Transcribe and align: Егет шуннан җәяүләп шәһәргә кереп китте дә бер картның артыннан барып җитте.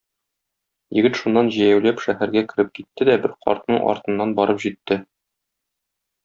Егет 0.99 1.19
шуннан 1.19 1.51
җәяүләп 1.57 2.01
шәһәргә 2.05 2.43
кереп 2.53 2.71
китте 2.79 3.07
дә 3.11 3.19
бер 3.27 3.35
картның 3.47 3.79
артыннан 3.93 4.35
барып 4.41 4.65
җитте. 4.65 4.99